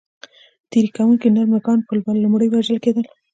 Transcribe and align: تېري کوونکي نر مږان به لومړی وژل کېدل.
تېري 0.71 0.89
کوونکي 0.97 1.27
نر 1.35 1.45
مږان 1.53 1.79
به 2.05 2.11
لومړی 2.23 2.47
وژل 2.49 2.77
کېدل. 2.85 3.05